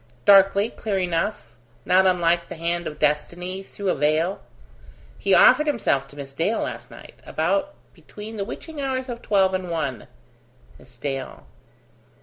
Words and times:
"Darkly: 0.25 0.71
clear 0.71 0.97
enough: 0.97 1.45
not 1.85 2.07
unlike 2.07 2.49
the 2.49 2.55
hand 2.55 2.87
of 2.87 2.97
destiny 2.97 3.61
through 3.61 3.89
a 3.89 3.93
veil. 3.93 4.41
He 5.19 5.35
offered 5.35 5.67
himself 5.67 6.07
to 6.07 6.15
Miss 6.15 6.33
Dale 6.33 6.61
last 6.61 6.89
night, 6.89 7.21
about 7.23 7.75
between 7.93 8.35
the 8.35 8.43
witching 8.45 8.81
hours 8.81 9.09
of 9.09 9.21
twelve 9.21 9.53
and 9.53 9.69
one." 9.69 10.07
"Miss 10.79 10.97
Dale 10.97 11.45